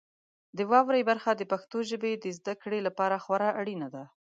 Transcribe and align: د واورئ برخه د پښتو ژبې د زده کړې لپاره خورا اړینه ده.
د 0.57 0.59
واورئ 0.71 1.03
برخه 1.09 1.31
د 1.35 1.41
پښتو 1.51 1.77
ژبې 1.89 2.11
د 2.17 2.25
زده 2.37 2.53
کړې 2.61 2.79
لپاره 2.87 3.15
خورا 3.23 3.49
اړینه 3.61 3.87
ده. 3.95 4.03